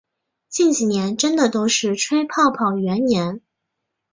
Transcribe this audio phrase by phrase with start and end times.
[0.49, 3.39] 近几年真的都是吹泡泡元年